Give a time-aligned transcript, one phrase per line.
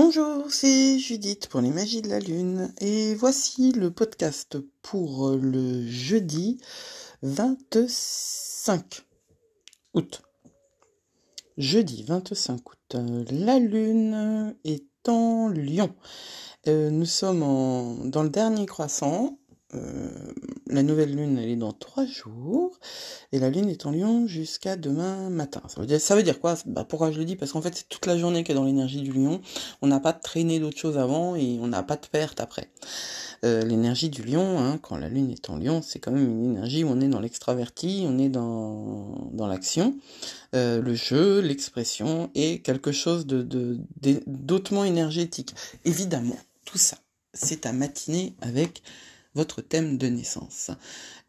[0.00, 5.84] Bonjour, c'est Judith pour les magies de la lune et voici le podcast pour le
[5.88, 6.60] jeudi
[7.22, 9.04] 25
[9.94, 10.22] août.
[11.56, 12.96] Jeudi 25 août,
[13.32, 15.92] la lune est en lion.
[16.68, 19.37] Euh, nous sommes dans le dernier croissant
[19.74, 20.08] euh,
[20.66, 22.78] la nouvelle lune, elle est dans trois jours,
[23.32, 25.62] et la lune est en lion jusqu'à demain matin.
[25.68, 26.56] Ça veut dire, ça veut dire quoi?
[26.66, 27.36] Bah, Pourquoi je le dis?
[27.36, 29.40] Parce qu'en fait, c'est toute la journée qui est dans l'énergie du lion.
[29.82, 32.70] On n'a pas de traîner d'autres choses avant, et on n'a pas de perte après.
[33.44, 36.44] Euh, l'énergie du lion, hein, quand la lune est en lion, c'est quand même une
[36.44, 39.96] énergie où on est dans l'extraverti, on est dans, dans l'action,
[40.54, 43.78] euh, le jeu, l'expression, et quelque chose de, de,
[44.26, 45.54] d'autrement énergétique.
[45.84, 46.96] Évidemment, tout ça,
[47.34, 48.82] c'est à matiner avec
[49.38, 50.72] votre thème de naissance.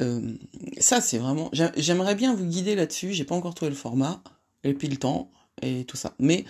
[0.00, 0.32] Euh,
[0.78, 1.50] ça, c'est vraiment.
[1.76, 3.12] J'aimerais bien vous guider là-dessus.
[3.12, 4.22] J'ai pas encore trouvé le format
[4.62, 6.14] et puis le temps et tout ça.
[6.20, 6.44] Mais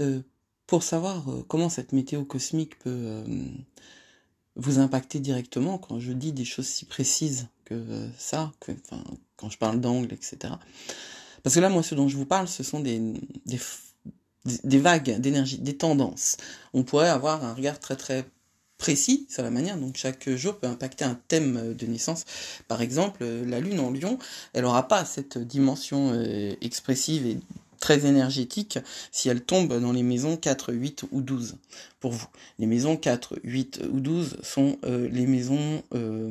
[0.00, 0.20] euh,
[0.66, 3.24] pour savoir euh, comment cette météo cosmique peut
[4.56, 8.72] vous impacter directement, quand je dis des choses si précises que ça, que,
[9.36, 10.54] quand je parle d'angle, etc.
[11.42, 13.14] Parce que là, moi, ce dont je vous parle, ce sont des,
[14.44, 16.36] vagues d'énergie, des tendances.
[16.74, 18.26] On pourrait avoir un regard très très
[18.78, 22.24] précis sur la manière dont chaque jour peut impacter un thème de naissance.
[22.68, 24.18] Par exemple, la lune en lion,
[24.54, 27.38] elle n'aura pas cette dimension euh, expressive et
[27.80, 28.78] très énergétique
[29.12, 31.56] si elle tombe dans les maisons 4, 8 ou 12
[32.00, 32.26] pour vous.
[32.58, 36.30] Les maisons 4, 8 ou 12 sont euh, les maisons euh,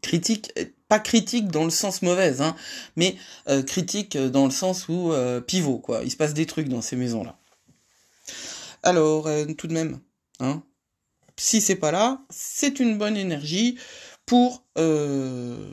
[0.00, 0.52] critiques,
[0.88, 2.56] pas critiques dans le sens mauvais, hein,
[2.96, 3.16] mais
[3.66, 5.12] critiques dans le sens où
[5.46, 6.02] pivot, quoi.
[6.04, 7.36] Il se passe des trucs dans ces maisons-là.
[8.82, 9.98] Alors, tout de même,
[10.40, 10.62] hein,
[11.36, 13.78] si c'est pas là, c'est une bonne énergie
[14.26, 15.72] pour euh,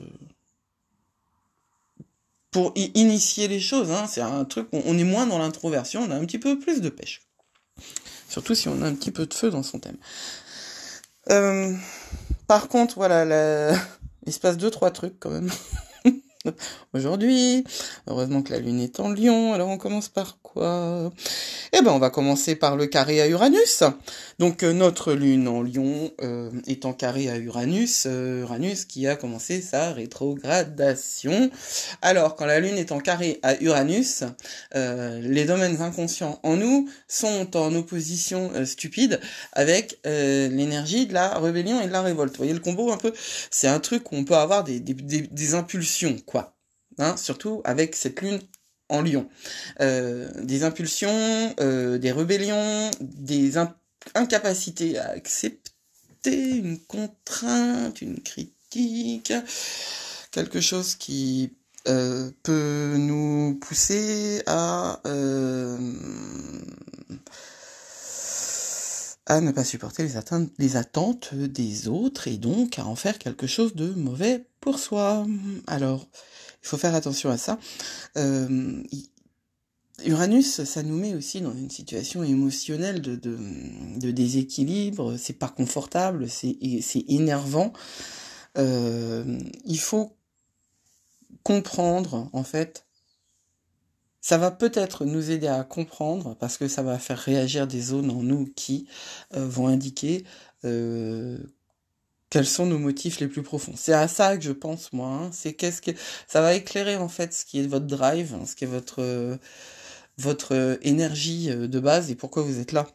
[2.52, 3.92] pour initier les choses.
[3.92, 4.08] Hein.
[4.08, 6.90] C'est un truc, on, est moins dans l'introversion, on a un petit peu plus de
[6.90, 7.22] pêche.
[8.28, 9.98] Surtout si on a un petit peu de feu dans son thème.
[11.30, 11.74] Euh,
[12.48, 13.74] par contre, voilà,
[14.26, 15.50] il se passe deux trois trucs quand même.
[16.94, 17.64] Aujourd'hui.
[18.08, 19.54] Heureusement que la Lune est en Lion.
[19.54, 21.12] Alors on commence par quoi?
[21.74, 23.84] Eh ben on va commencer par le carré à Uranus.
[24.40, 28.04] Donc euh, notre Lune en Lion euh, est en carré à Uranus.
[28.08, 31.50] Euh, Uranus qui a commencé sa rétrogradation.
[32.02, 34.24] Alors quand la Lune est en carré à Uranus,
[34.74, 39.20] les domaines inconscients en nous sont en opposition stupide
[39.54, 42.34] avec l'énergie de la rébellion et de la révolte.
[42.34, 43.14] Vous voyez le combo un peu?
[43.50, 46.31] C'est un truc où on peut avoir des, des, des impulsions quoi.
[46.98, 48.40] Hein, surtout avec cette lune
[48.90, 49.30] en lion.
[49.80, 53.54] Euh, des impulsions, euh, des rébellions, des
[54.14, 59.34] incapacités à accepter une contrainte, une critique,
[60.32, 61.54] quelque chose qui
[61.88, 65.00] euh, peut nous pousser à
[69.26, 70.18] à ne pas supporter les,
[70.78, 75.26] attentes, des autres et donc à en faire quelque chose de mauvais pour soi.
[75.68, 76.08] Alors,
[76.64, 77.60] il faut faire attention à ça.
[78.18, 78.84] Euh,
[80.06, 86.58] Uranus, ça nous met aussi dans une situation émotionnelle de déséquilibre, c'est pas confortable, c'est
[87.08, 87.74] énervant.
[88.58, 90.16] Euh, il faut
[91.44, 92.86] comprendre, en fait,
[94.22, 98.12] ça va peut-être nous aider à comprendre parce que ça va faire réagir des zones
[98.12, 98.88] en nous qui
[99.34, 100.24] euh, vont indiquer
[100.64, 101.40] euh,
[102.30, 103.74] quels sont nos motifs les plus profonds.
[103.76, 105.10] C'est à ça que je pense moi.
[105.10, 105.30] Hein.
[105.34, 105.92] C'est qu'est-ce que
[106.28, 109.40] ça va éclairer en fait ce qui est votre drive, hein, ce qui est votre
[110.18, 112.88] votre énergie euh, de base et pourquoi vous êtes là.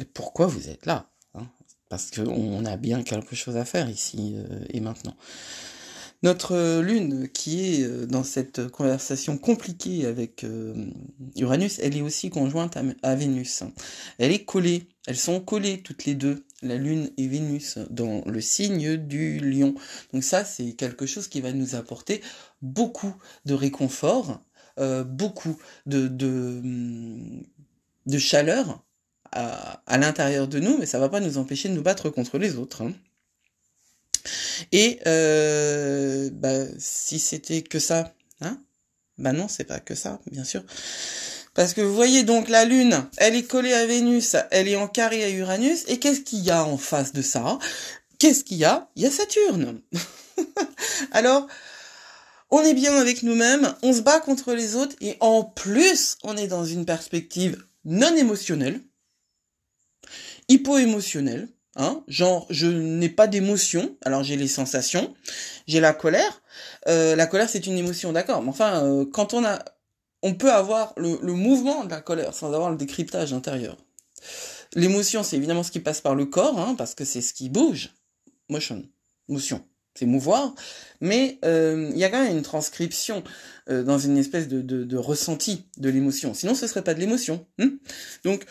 [0.00, 1.46] Et pourquoi vous êtes là hein.
[1.88, 4.36] Parce qu'on a bien quelque chose à faire ici
[4.68, 5.16] et maintenant.
[6.24, 10.74] Notre lune, qui est euh, dans cette conversation compliquée avec euh,
[11.36, 13.62] Uranus, elle est aussi conjointe à, Vénus.
[14.18, 18.40] Elle est collée, elles sont collées toutes les deux, la lune et Vénus, dans le
[18.40, 19.76] signe du lion.
[20.12, 22.20] Donc ça, c'est quelque chose qui va nous apporter
[22.62, 23.14] beaucoup
[23.44, 24.40] de réconfort,
[24.80, 25.56] euh, beaucoup
[25.86, 26.10] de,
[28.18, 28.84] chaleur
[29.30, 32.56] à, l'intérieur de nous, mais ça va pas nous empêcher de nous battre contre les
[32.56, 32.82] autres.
[32.82, 32.92] Hein.
[34.72, 38.58] Et euh, bah, si c'était que ça, hein?
[39.18, 40.62] Bah non, c'est pas que ça, bien sûr.
[41.54, 44.86] Parce que vous voyez donc la Lune, elle est collée à Vénus, elle est en
[44.86, 47.58] carré à Uranus, et qu'est-ce qu'il y a en face de ça?
[48.18, 48.88] Qu'est-ce qu'il y a?
[48.94, 49.80] Il y a Saturne.
[51.10, 51.48] Alors,
[52.50, 56.36] on est bien avec nous-mêmes, on se bat contre les autres, et en plus, on
[56.36, 58.80] est dans une perspective non émotionnelle,
[60.48, 61.48] hypo-émotionnelle,
[61.80, 63.96] Hein, genre, je n'ai pas d'émotion.
[64.04, 65.14] Alors j'ai les sensations,
[65.68, 66.42] j'ai la colère.
[66.88, 68.42] Euh, la colère, c'est une émotion, d'accord.
[68.42, 69.60] Mais enfin, euh, quand on a,
[70.22, 73.76] on peut avoir le, mouvement de la colère sans avoir le décryptage intérieur.
[74.74, 77.48] l'émotion, c'est évidemment ce qui passe par le corps, hein, parce que c'est ce qui
[77.48, 77.90] bouge.
[78.48, 78.82] Motion,
[79.28, 79.64] motion,
[79.94, 80.56] c'est mouvoir.
[81.00, 83.22] Mais il y a quand même une transcription
[83.68, 86.34] dans une espèce de, de, ressenti de l'émotion.
[86.34, 87.46] Sinon, ce serait pas de l'émotion.
[87.60, 87.70] Hein.
[88.24, 88.46] Donc,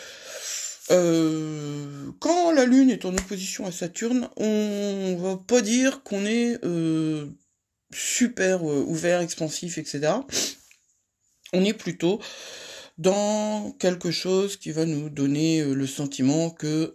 [0.89, 6.63] euh, quand la Lune est en opposition à Saturne, on va pas dire qu'on est
[6.63, 7.27] euh,
[7.93, 10.13] super euh, ouvert, expansif, etc.
[11.53, 12.21] On est plutôt
[12.97, 16.93] dans quelque chose qui va nous donner le sentiment que,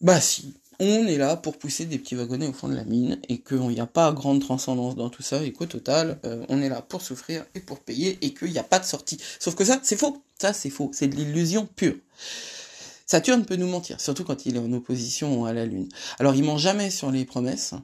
[0.00, 3.20] bah si, on est là pour pousser des petits wagonnets au fond de la mine
[3.28, 6.18] et qu'il n'y a pas grande transcendance dans tout ça et qu'au total,
[6.48, 9.18] on est là pour souffrir et pour payer et qu'il n'y a pas de sortie.
[9.38, 10.22] Sauf que ça, c'est faux.
[10.40, 10.90] Ça, c'est faux.
[10.92, 11.96] C'est de l'illusion pure.
[13.06, 15.88] Saturne peut nous mentir, surtout quand il est en opposition à la Lune.
[16.18, 17.74] Alors, il ment jamais sur les promesses.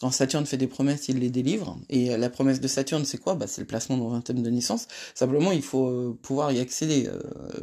[0.00, 1.78] Quand Saturne fait des promesses, il les délivre.
[1.88, 3.34] Et la promesse de Saturne, c'est quoi?
[3.34, 4.86] Bah, C'est le placement dans un thème de naissance.
[5.14, 7.20] Simplement, il faut euh, pouvoir y accéder euh,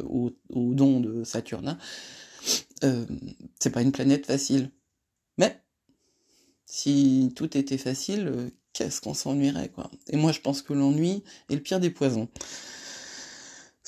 [0.08, 1.68] au, don de Saturne.
[1.68, 1.78] Hein.
[2.84, 3.06] Euh,
[3.58, 4.70] c'est pas une planète facile.
[5.38, 5.60] Mais,
[6.64, 9.90] si tout était facile, qu'est-ce qu'on s'ennuierait, quoi?
[10.08, 12.28] Et moi, je pense que l'ennui est le pire des poisons.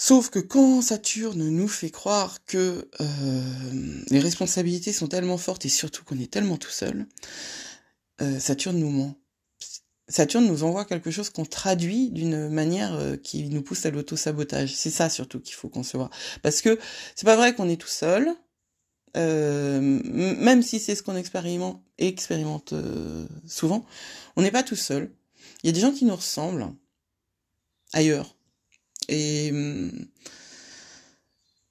[0.01, 5.69] Sauf que quand Saturne nous fait croire que euh, les responsabilités sont tellement fortes et
[5.69, 7.09] surtout qu'on est tellement tout seul,
[8.23, 9.17] euh, Saturne nous ment.
[10.07, 14.73] Saturne nous envoie quelque chose qu'on traduit d'une manière euh, qui nous pousse à l'auto-sabotage.
[14.73, 16.11] C'est ça surtout qu'il faut concevoir.
[16.43, 16.79] Parce que
[17.17, 18.37] c'est pas vrai qu'on est tout seul,
[19.15, 22.75] même si c'est ce qu'on expérimente, expérimente
[23.47, 23.85] souvent,
[24.37, 25.11] on n'est pas tout seul.
[25.63, 26.73] Il y a des gens qui nous ressemblent
[27.93, 28.37] ailleurs
[29.09, 30.07] et hum,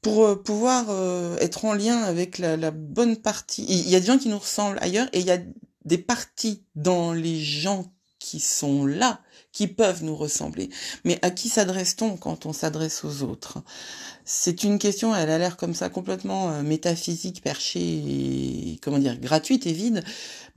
[0.02, 4.06] pour euh, pouvoir euh, être en lien avec la, bonne partie, il y a des
[4.06, 5.40] gens qui nous ressemblent ailleurs et il y a
[5.86, 7.92] des parties dans les gens
[8.28, 9.22] qui sont là,
[9.54, 10.70] qui peuvent nous ressembler.
[11.06, 13.60] Mais à qui s'adresse-t-on quand on s'adresse aux autres?
[14.26, 19.66] C'est une question, elle a l'air comme ça complètement euh, métaphysique, perchée, comment dire, gratuite
[19.66, 20.04] et vide,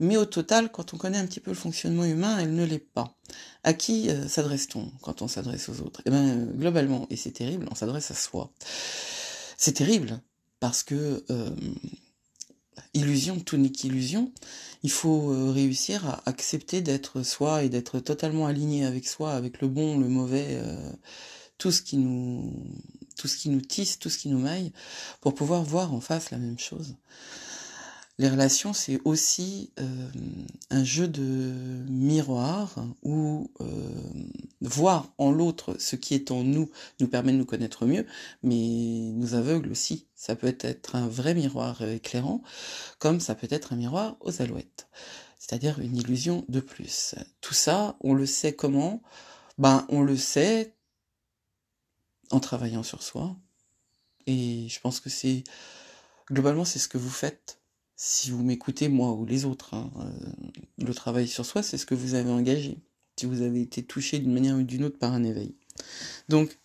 [0.01, 2.79] mais au total, quand on connaît un petit peu le fonctionnement humain, elle ne l'est
[2.79, 3.15] pas.
[3.63, 6.01] À qui euh, s'adresse-t-on quand on s'adresse aux autres?
[6.05, 8.51] Eh bien, euh, globalement, et c'est terrible, on s'adresse à soi.
[9.55, 10.19] C'est terrible
[10.59, 11.23] parce que
[12.93, 14.31] illusion, tout n'est qu'illusion.
[14.83, 19.61] Il faut euh, réussir à accepter d'être soi et d'être totalement aligné avec soi, avec
[19.61, 20.91] le bon, le mauvais, euh,
[21.57, 22.53] tout ce qui nous,
[23.17, 24.71] tout ce qui nous tisse, tout ce qui nous maille,
[25.21, 26.95] pour pouvoir voir en face la même chose.
[28.21, 30.11] Les relations, c'est aussi euh,
[30.69, 33.89] un jeu de miroir où euh,
[34.61, 36.69] voir en l'autre ce qui est en nous
[36.99, 38.05] nous permet de nous connaître mieux,
[38.43, 40.05] mais nous aveugle aussi.
[40.13, 42.43] Ça peut être un vrai miroir éclairant,
[42.99, 44.87] comme ça peut être un miroir aux alouettes,
[45.39, 47.15] c'est-à-dire une illusion de plus.
[47.41, 49.01] Tout ça, on le sait comment?
[49.57, 50.75] Ben, on le sait
[52.29, 53.35] en travaillant sur soi,
[54.27, 55.43] et je pense que c'est
[56.29, 57.57] globalement c'est ce que vous faites
[58.03, 60.09] si vous m'écoutez, moi ou les autres, hein, euh,
[60.83, 62.79] le travail sur soi, c'est ce que vous avez engagé,
[63.15, 65.53] si vous avez été touché d'une manière ou d'une autre par un éveil.
[66.27, 66.57] Donc,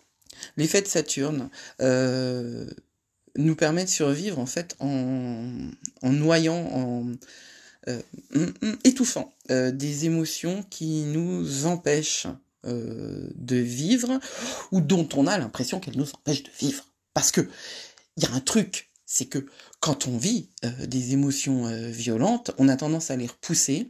[0.57, 1.51] l'effet de Saturne
[1.83, 2.67] euh,
[3.37, 5.69] nous permet de survivre en fait en,
[6.05, 7.13] noyant, en
[7.89, 8.01] euh,
[8.35, 12.29] hum, hum, étouffant des émotions qui nous empêchent
[12.65, 14.19] de vivre
[14.73, 16.87] ou dont on a l'impression qu'elles nous empêchent de vivre.
[17.13, 17.47] Parce que
[18.17, 19.47] il y a un truc c'est que
[19.81, 23.89] quand on vit euh, des émotions euh, violentes, on a tendance à les repousser,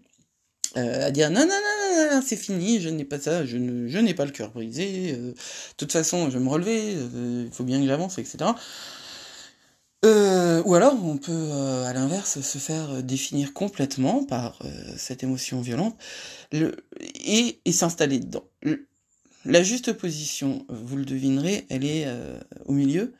[0.76, 3.56] euh, à dire non, non, non, non, non c'est fini, je n'ai pas ça, je,
[3.56, 5.34] n'ai pas le cœur brisé, de
[5.78, 8.50] toute façon, je vais me relever, il faut bien que j'avance, etc.
[10.04, 14.58] ou alors, on peut, à l'inverse, se faire définir complètement par
[14.98, 15.96] cette émotion violente
[16.52, 16.76] le,
[17.24, 18.44] et, et s'installer dedans.
[19.46, 22.06] la juste position, vous le devinerez, elle est
[22.66, 23.14] au milieu,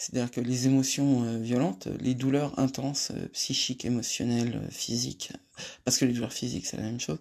[0.00, 5.30] c'est-à-dire que les émotions euh, violentes, les douleurs intenses, euh, psychiques, émotionnelles, euh, physiques,
[5.84, 7.18] parce que les douleurs physiques c'est la même chose,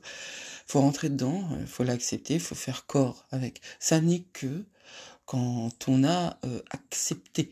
[0.65, 3.59] faut rentrer dedans, faut l'accepter, faut faire corps avec.
[3.79, 4.63] Ça n'est que
[5.25, 7.49] quand on a accepté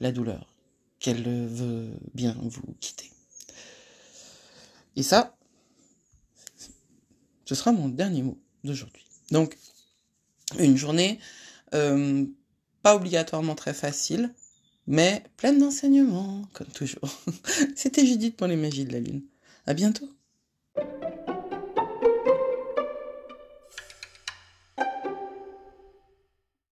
[0.00, 0.54] la douleur,
[1.00, 3.10] qu'elle veut bien vous quitter.
[4.96, 5.34] Et ça,
[7.46, 9.06] ce sera mon dernier mot d'aujourd'hui.
[9.30, 9.56] Donc,
[10.58, 11.18] une journée
[11.70, 14.34] pas obligatoirement très facile,
[14.88, 17.20] mais pleine d'enseignements, comme toujours.
[17.76, 19.22] C'était Judith pour les magies de la Lune.
[19.66, 20.08] À bientôt!